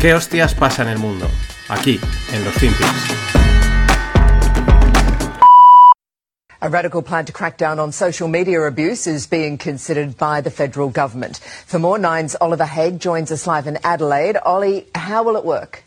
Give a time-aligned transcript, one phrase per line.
[0.00, 1.28] ¿Qué hostias pasa en el mundo?
[1.68, 2.00] Aquí,
[2.32, 2.88] en los Finpics.
[6.62, 10.50] A radical plan to crack down on social media abuse is being considered by the
[10.50, 11.38] federal government.
[11.66, 14.38] For more, Nine's Oliver Haig joins us live in Adelaide.
[14.42, 15.84] Ollie, how will it work?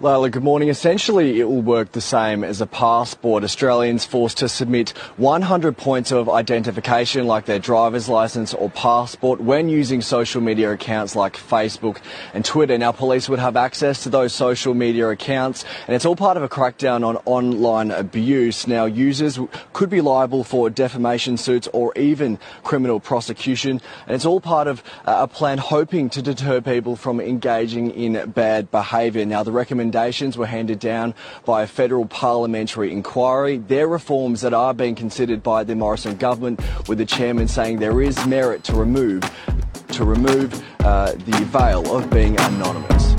[0.00, 0.68] Lila, good morning.
[0.68, 3.42] Essentially, it will work the same as a passport.
[3.42, 9.68] Australians forced to submit 100 points of identification, like their driver's license or passport, when
[9.68, 11.98] using social media accounts like Facebook
[12.32, 12.78] and Twitter.
[12.78, 16.44] Now, police would have access to those social media accounts, and it's all part of
[16.44, 18.68] a crackdown on online abuse.
[18.68, 19.40] Now, users
[19.72, 24.84] could be liable for defamation suits or even criminal prosecution, and it's all part of
[25.06, 29.26] a plan hoping to deter people from engaging in bad behaviour.
[29.26, 31.14] Now, the recommendation recommendations were handed down
[31.46, 33.56] by a federal parliamentary inquiry.
[33.56, 38.02] They're reforms that are being considered by the Morrison government, with the chairman saying there
[38.02, 39.22] is merit to remove
[39.92, 43.14] to remove uh, the veil of being anonymous.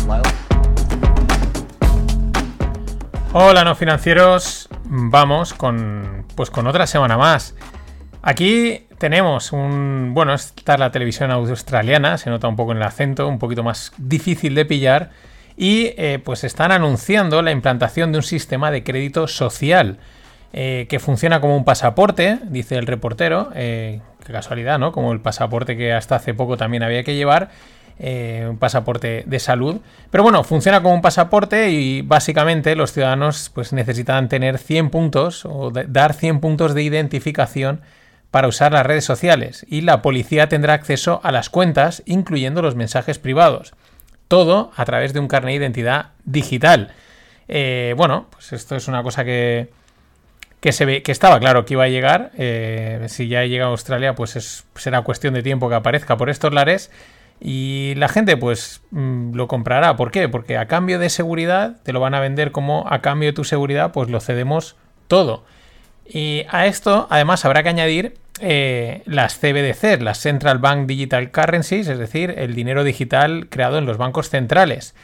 [3.34, 4.68] Hola, no financieros.
[4.86, 7.56] Vamos con pues con otra semana más.
[8.22, 10.12] Aquí tenemos un.
[10.14, 13.64] Bueno, esta es la televisión australiana, se nota un poco en el acento, un poquito
[13.64, 15.12] más difícil de pillar
[15.60, 19.98] y eh, pues están anunciando la implantación de un sistema de crédito social
[20.54, 24.94] eh, que funciona como un pasaporte, dice el reportero, eh, qué casualidad, ¿no?
[24.94, 27.50] Como el pasaporte que hasta hace poco también había que llevar,
[28.02, 29.82] un pasaporte de salud.
[30.10, 35.44] Pero bueno, funciona como un pasaporte y básicamente los ciudadanos pues necesitan tener 100 puntos
[35.44, 37.82] o dar 100 puntos de identificación
[38.32, 42.76] para usar las redes sociales y la policía tendrá acceso a las cuentas, incluyendo los
[42.76, 43.74] mensajes privados.
[44.30, 46.94] Todo a través de un carnet de identidad digital.
[47.50, 49.70] Eh, bueno, pues esto es una cosa que,
[50.62, 52.32] que se ve, que estaba claro que iba a llegar.
[52.38, 56.54] Eh, si ya llega a Australia, pues será cuestión de tiempo que aparezca por estos
[56.54, 56.92] lares.
[57.42, 59.96] Y la gente, pues, mm, lo comprará.
[59.96, 60.30] ¿Por qué?
[60.30, 63.44] Porque a cambio de seguridad, te lo van a vender como a cambio de tu
[63.44, 64.76] seguridad, pues lo cedemos
[65.08, 65.44] todo.
[66.06, 71.88] Y a esto, además, habrá que añadir eh, las CBDC, las Central Bank Digital Currencies,
[71.88, 74.96] es decir, el dinero digital creado en los bancos centrales.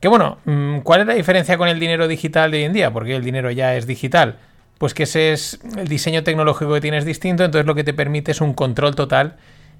[0.00, 2.92] Que bueno, mm, ¿cuál es la diferencia con el dinero digital de hoy en día?
[2.92, 4.36] Porque el dinero ya es digital.
[4.78, 8.32] Pues que ese es el diseño tecnológico que tienes distinto, entonces lo que te permite
[8.32, 9.36] es un control total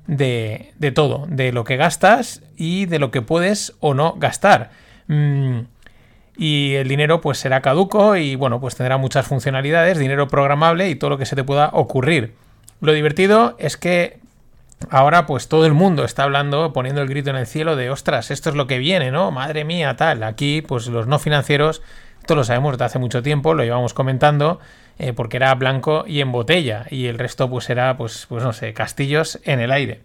[0.07, 4.71] de, todo, de lo que gastas y de lo que puedes o no gastar.
[5.09, 5.61] Mm,
[6.37, 10.95] y el dinero pues será caduco y bueno, pues tendrá muchas funcionalidades, dinero programable y
[10.95, 12.35] todo lo que se te pueda ocurrir.
[12.81, 14.19] Lo divertido es que
[14.91, 18.31] ahora pues todo el mundo está hablando, poniendo el grito en el cielo de ostras,
[18.31, 19.31] esto es lo que viene, ¿no?
[19.31, 20.23] Madre mía, tal.
[20.23, 21.83] Aquí pues los no financieros,
[22.21, 24.61] esto lo sabemos desde hace mucho tiempo, lo llevamos comentando,
[24.99, 28.53] eh, porque era blanco y en botella y el resto pues era pues, pues no
[28.53, 30.01] sé, castillos en el aire.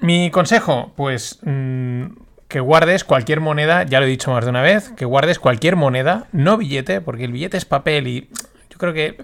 [0.00, 2.04] Mi consejo, pues mm,
[2.48, 5.74] que guardes cualquier moneda, ya lo he dicho más de una vez, que guardes cualquier
[5.76, 8.30] moneda, no billete, porque el billete es papel y
[8.70, 9.16] yo creo que...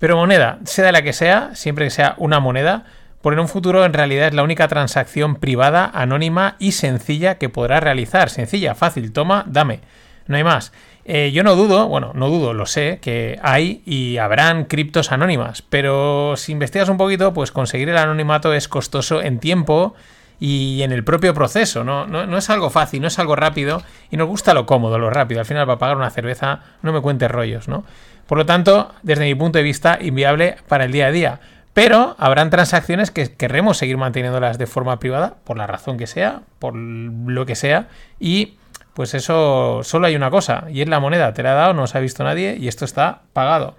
[0.00, 2.86] Pero moneda, sea la que sea, siempre que sea una moneda,
[3.20, 7.50] por en un futuro en realidad es la única transacción privada, anónima y sencilla que
[7.50, 8.30] podrás realizar.
[8.30, 9.80] Sencilla, fácil, toma, dame.
[10.26, 10.72] No hay más.
[11.04, 15.62] Eh, yo no dudo, bueno, no dudo, lo sé, que hay y habrán criptos anónimas,
[15.62, 19.94] pero si investigas un poquito, pues conseguir el anonimato es costoso en tiempo
[20.40, 21.84] y en el propio proceso.
[21.84, 22.06] ¿no?
[22.06, 25.40] No, es algo fácil, no es algo rápido y nos gusta lo cómodo, lo rápido.
[25.40, 27.84] Al final, para pagar una cerveza, no me cuentes rollos, ¿no?
[28.26, 31.40] Por lo tanto, desde mi punto de vista, inviable para el día a día.
[31.74, 36.42] Pero habrán transacciones que querremos seguir manteniéndolas de forma privada, por la razón que sea,
[36.58, 38.56] por lo que sea, y
[38.94, 41.32] pues eso solo hay una cosa, y es la moneda.
[41.32, 43.76] Te la ha dado, no se ha visto nadie, y esto está pagado.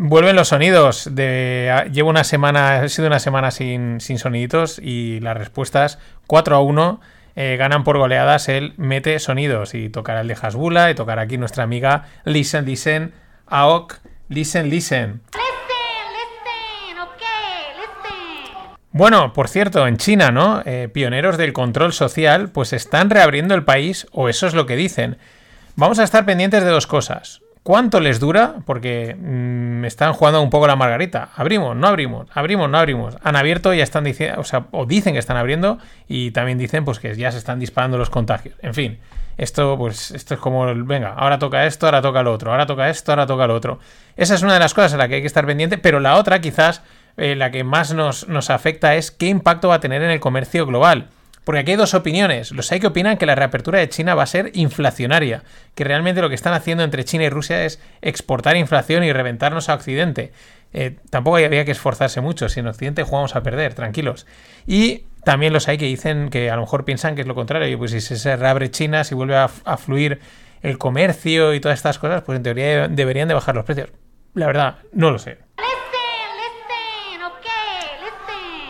[0.00, 1.08] Vuelven los sonidos.
[1.10, 5.98] De, llevo una semana, ha sido una semana sin, sin soniditos y las respuestas
[6.28, 7.00] 4 a 1
[7.34, 11.36] eh, ganan por goleadas el mete sonidos y tocará el de Hasbula y tocará aquí
[11.36, 13.12] nuestra amiga Listen, Listen,
[13.48, 13.94] AOK,
[14.28, 15.20] Listen, Listen.
[18.92, 20.62] Bueno, por cierto, en China, ¿no?
[20.64, 24.76] Eh, pioneros del control social, pues están reabriendo el país, o eso es lo que
[24.76, 25.18] dicen.
[25.74, 27.42] Vamos a estar pendientes de dos cosas.
[27.62, 28.56] ¿Cuánto les dura?
[28.64, 31.30] Porque me mm, están jugando un poco la margarita.
[31.36, 33.16] Abrimos, no abrimos, abrimos, no abrimos.
[33.22, 35.78] Han abierto ya están diciendo, o sea, o dicen que están abriendo
[36.08, 38.56] y también dicen pues que ya se están disparando los contagios.
[38.62, 38.98] En fin,
[39.36, 42.88] esto pues esto es como, venga, ahora toca esto, ahora toca lo otro, ahora toca
[42.88, 43.78] esto, ahora toca lo otro.
[44.16, 46.16] Esa es una de las cosas a la que hay que estar pendiente, pero la
[46.16, 46.82] otra quizás,
[47.16, 50.20] eh, la que más nos, nos afecta es qué impacto va a tener en el
[50.20, 51.08] comercio global.
[51.48, 52.52] Porque aquí hay dos opiniones.
[52.52, 56.20] Los hay que opinan que la reapertura de China va a ser inflacionaria, que realmente
[56.20, 60.30] lo que están haciendo entre China y Rusia es exportar inflación y reventarnos a Occidente.
[60.74, 64.26] Eh, tampoco había que esforzarse mucho, si en Occidente jugamos a perder, tranquilos.
[64.66, 67.78] Y también los hay que dicen que a lo mejor piensan que es lo contrario,
[67.78, 70.20] pues si se reabre China, si vuelve a, fluir
[70.60, 73.88] el comercio y todas estas cosas, pues en teoría deberían de bajar los precios.
[74.34, 75.47] La verdad, no lo sé.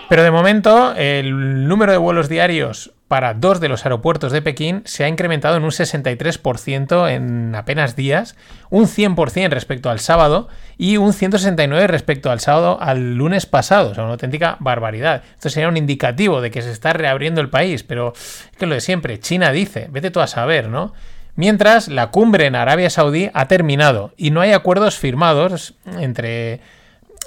[0.08, 4.82] Pero de momento, el número de vuelos diarios para dos de los aeropuertos de Pekín
[4.84, 8.37] se ha incrementado en un 63% en apenas días,
[8.70, 13.90] un 100% respecto al sábado y un 169% respecto al sábado al lunes pasado.
[13.90, 15.22] O sea, una auténtica barbaridad.
[15.34, 18.75] Esto sería un indicativo de que se está reabriendo el país, pero es que lo
[18.75, 20.93] de siempre, China dice, vete tú a saber, ¿no?
[21.34, 26.61] Mientras la cumbre en Arabia Saudí ha terminado y no hay acuerdos firmados entre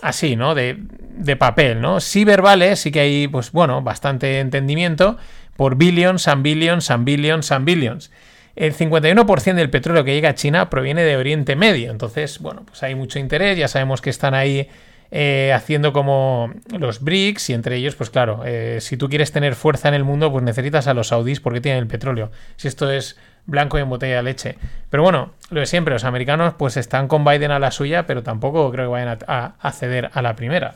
[0.01, 0.56] así, ¿no?
[0.56, 2.00] De, de, papel, ¿no?
[2.00, 5.18] Sí verbales, sí que hay, pues bueno, bastante entendimiento
[5.56, 8.12] por billions, and billions, and billions, and billions.
[8.56, 12.83] El 51% del petróleo que llega a China proviene de Oriente Medio, entonces, bueno, pues
[12.83, 14.68] hay mucho interés, ya sabemos que están ahí
[15.13, 19.56] eh, haciendo como los BRICS y entre ellos, pues claro, eh, si tú quieres tener
[19.56, 22.31] fuerza en el mundo, pues necesitas a los saudíes porque tienen el petróleo.
[22.56, 24.58] Si esto es blanco y en botella de leche.
[24.90, 28.24] Pero bueno, lo de siempre, los americanos pues están con Biden a la suya, pero
[28.24, 30.75] tampoco creo que vayan a, ceder a la primera.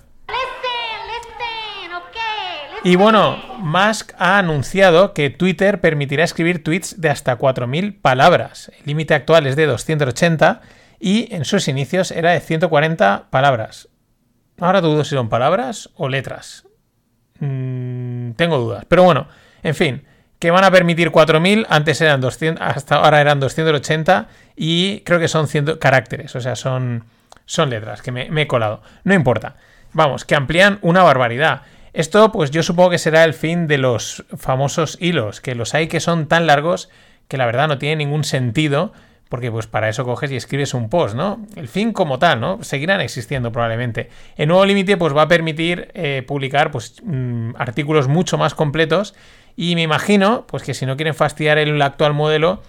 [2.84, 8.72] Y bueno, Musk ha anunciado que Twitter permitirá escribir tweets de hasta 4.000 palabras.
[8.78, 10.62] El límite actual es de 280
[11.00, 13.90] y en sus inicios era de 140 palabras.
[14.60, 16.66] Ahora dudo si son palabras o letras.
[17.40, 18.86] Mm, tengo dudas.
[18.88, 19.28] Pero bueno,
[19.63, 20.04] en fin,
[20.40, 25.28] que van a permitir 4.000, antes eran 200, hasta ahora eran 280 y creo que
[25.28, 27.06] son 100 caracteres, o sea, son,
[27.46, 28.81] son letras que me, he colado.
[29.04, 29.56] No importa.
[29.94, 31.62] Vamos, que amplían una barbaridad.
[31.94, 35.88] Esto, pues yo supongo que será el fin de los famosos hilos, que los hay
[35.88, 36.90] que son tan largos
[37.30, 38.92] que la verdad no tiene ningún sentido,
[39.30, 41.45] porque pues para eso coges y escribes un post, ¿no?
[41.56, 42.63] El fin como tal, ¿no?
[42.63, 44.10] Seguirán existiendo probablemente.
[44.36, 49.16] El nuevo límite pues va a permitir eh, publicar pues mm, artículos mucho más completos
[49.56, 52.62] y me imagino, pues que si no quieren fastidiar el actual modelo,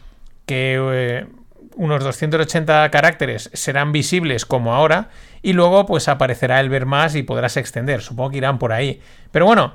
[0.47, 1.27] que eh,
[1.75, 5.11] unos 280 caracteres serán visibles como ahora
[5.43, 8.01] y luego pues aparecerá el ver más y podrás extender.
[8.01, 9.01] Supongo que irán por ahí.
[9.31, 9.75] Pero bueno,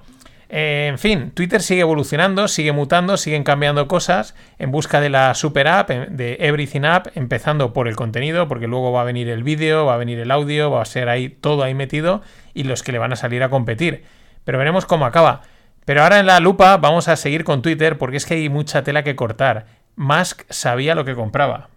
[0.53, 5.33] eh, en fin, Twitter sigue evolucionando, sigue mutando, siguen cambiando cosas en busca de la
[5.33, 9.43] super app, de Everything App, empezando por el contenido, porque luego va a venir el
[9.43, 12.21] vídeo, va a venir el audio, va a ser ahí todo ahí metido
[12.53, 14.03] y los que le van a salir a competir.
[14.43, 15.43] Pero veremos cómo acaba.
[15.85, 18.83] Pero ahora en la lupa vamos a seguir con Twitter porque es que hay mucha
[18.83, 19.67] tela que cortar.
[19.95, 21.69] Musk sabía lo que compraba.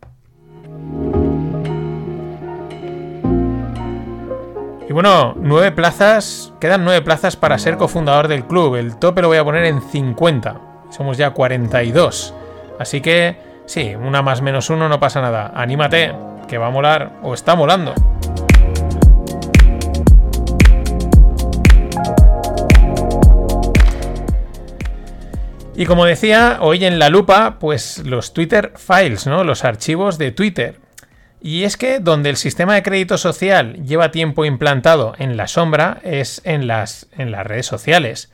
[4.94, 8.76] Bueno, nueve plazas, quedan nueve plazas para ser cofundador del club.
[8.76, 10.61] El tope lo voy a poner en 50.
[10.91, 12.32] Somos ya 42.
[12.79, 13.37] Así que,
[13.67, 15.50] sí, una más menos uno no pasa nada.
[15.52, 16.14] Anímate,
[16.46, 17.93] que va a molar o está molando.
[25.75, 29.43] Y como decía, hoy en la lupa, pues los Twitter Files, ¿no?
[29.43, 30.84] Los archivos de Twitter.
[31.44, 36.00] Y es que donde el sistema de crédito social lleva tiempo implantado en la sombra
[36.02, 38.32] es en las, en las redes sociales.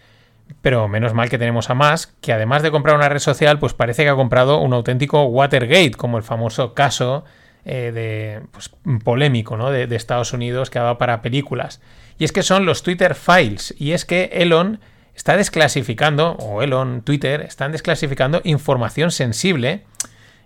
[0.62, 3.74] Pero menos mal que tenemos a más, que además de comprar una red social, pues
[3.74, 7.24] parece que ha comprado un auténtico Watergate, como el famoso caso
[7.64, 8.70] eh, de, pues,
[9.02, 9.72] polémico ¿no?
[9.72, 11.81] de, Estados Unidos que dado para películas.
[12.17, 13.74] Y es que son los Twitter Files.
[13.76, 14.79] Y es que Elon
[15.17, 19.82] está desclasificando, o Elon, Twitter, están desclasificando información sensible,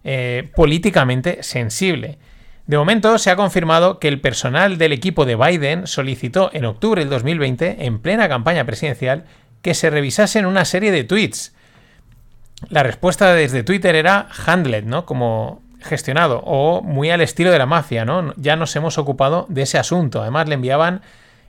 [0.02, 2.16] eh, políticamente sensible.
[2.66, 7.02] De momento se ha confirmado que el personal del equipo de Biden solicitó en octubre
[7.02, 9.24] del 2020, en plena campaña presidencial,
[9.60, 11.54] que se revisasen una serie de tweets.
[12.70, 15.04] La respuesta desde Twitter era handled, ¿no?
[15.04, 18.32] Como gestionado o muy al estilo de la mafia, ¿no?
[18.36, 20.22] Ya nos hemos ocupado de ese asunto.
[20.22, 21.02] Además le enviaban,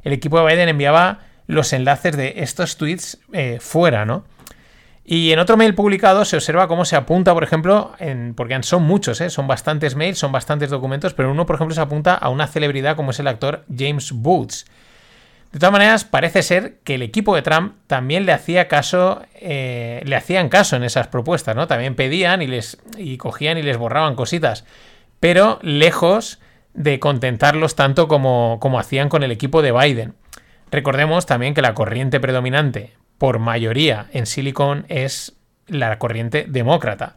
[0.04, 4.26] el equipo de Biden enviaba los enlaces de estos tweets eh, fuera, ¿no?
[5.08, 7.92] Y en otro mail publicado se observa cómo se apunta, por ejemplo,
[8.36, 9.30] porque son muchos, ¿eh?
[9.30, 12.96] son bastantes mails, son bastantes documentos, pero uno, por ejemplo, se apunta a una celebridad
[12.96, 14.66] como es el actor James Woods.
[15.52, 20.02] De todas maneras, parece ser que el equipo de Trump también le hacía caso, eh,
[20.06, 21.68] le hacían caso en esas propuestas, ¿no?
[21.68, 24.66] También pedían y les y cogían y les borraban cositas,
[25.20, 26.40] pero lejos
[26.74, 30.16] de contentarlos tanto como, como hacían con el equipo de Biden.
[30.72, 35.34] Recordemos también que la corriente predominante por mayoría en Silicon es
[35.68, 37.16] la corriente demócrata.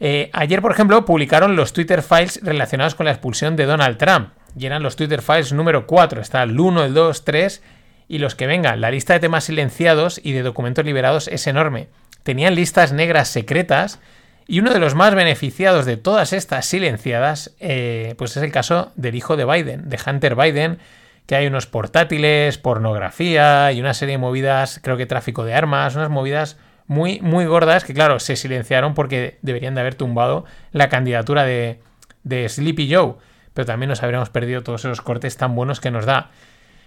[0.00, 4.30] Eh, ayer, por ejemplo, publicaron los Twitter Files relacionados con la expulsión de Donald Trump.
[4.56, 6.20] Y eran los Twitter Files número 4.
[6.20, 7.62] Está el 1, el 2, 3
[8.08, 8.80] y los que vengan.
[8.80, 11.88] La lista de temas silenciados y de documentos liberados es enorme.
[12.22, 14.00] tenían listas negras secretas
[14.46, 18.92] y uno de los más beneficiados de todas estas silenciadas, eh, pues es el caso
[18.94, 20.78] del hijo de Biden, de Hunter Biden,
[21.26, 25.96] que hay unos portátiles, pornografía y una serie de movidas, creo que tráfico de armas,
[25.96, 30.88] unas movidas muy, muy gordas que, claro, se silenciaron porque deberían de haber tumbado la
[30.88, 31.80] candidatura de,
[32.24, 33.14] de Sleepy Joe.
[33.54, 36.30] Pero también nos habríamos perdido todos esos cortes tan buenos que nos da.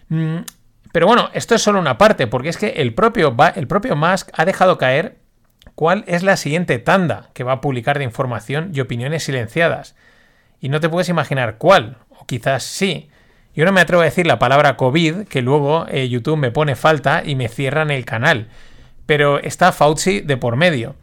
[0.10, 0.39] Mm,
[0.91, 4.29] pero bueno, esto es solo una parte, porque es que el propio, el propio Musk
[4.34, 5.17] ha dejado caer
[5.75, 9.96] cuál es la siguiente tanda que va a publicar de información y opiniones silenciadas.
[10.60, 13.10] Y no te puedes imaginar cuál, o quizás sí.
[13.58, 16.76] Yo no me atrevo a decir la palabra COVID, que luego eh, YouTube me pone
[16.76, 18.50] falta y me cierran el canal.
[19.08, 20.96] Pero está Fauci de por medio.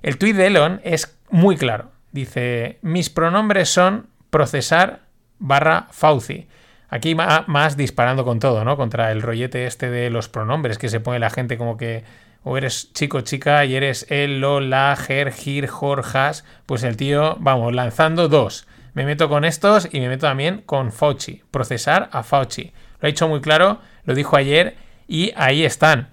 [0.00, 1.90] El tweet de Elon es muy claro.
[2.12, 5.00] Dice, mis pronombres son procesar
[5.38, 6.48] barra Fauci.
[6.88, 8.78] Aquí más disparando con todo, ¿no?
[8.78, 12.04] Contra el rollete este de los pronombres que se pone la gente como que
[12.42, 17.74] o eres chico chica y eres el, lo, la, gir, jorjas, pues el tío, vamos,
[17.74, 18.66] lanzando dos.
[18.94, 22.72] Me meto con estos y me meto también con Fauci, procesar a Fauci.
[23.00, 24.76] Lo ha dicho muy claro, lo dijo ayer
[25.06, 26.10] y ahí están.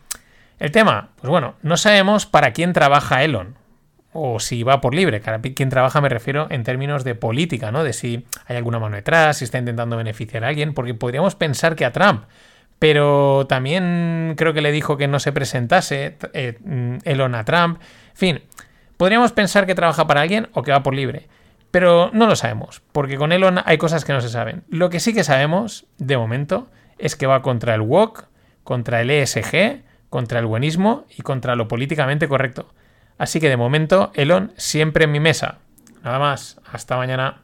[0.59, 3.55] El tema, pues bueno, no sabemos para quién trabaja Elon
[4.13, 5.21] o si va por libre.
[5.55, 7.83] Quién trabaja me refiero en términos de política, ¿no?
[7.83, 11.75] De si hay alguna mano detrás, si está intentando beneficiar a alguien, porque podríamos pensar
[11.75, 12.23] que a Trump
[12.79, 17.79] pero también creo que le dijo que no se presentase eh, mm, Elon a Trump.
[18.11, 18.41] En fin,
[18.97, 21.27] podríamos pensar que trabaja para alguien o que va por libre,
[21.75, 24.63] pero no lo sabemos, porque con Elon hay cosas que no se saben.
[24.69, 28.29] Lo que sí que sabemos, de momento, es que va contra el WOC,
[28.63, 32.73] contra el ESG, contra el buenismo y contra lo políticamente correcto.
[33.17, 35.57] Así que de momento, Elon siempre en mi mesa.
[36.01, 37.41] Nada más, hasta mañana.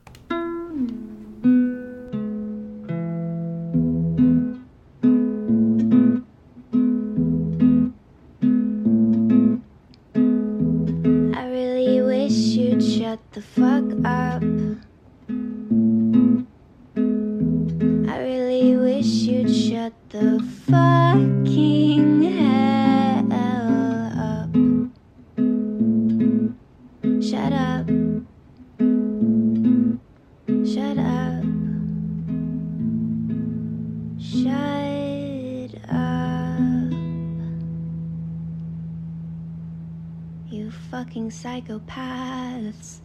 [41.42, 43.02] Psychopaths.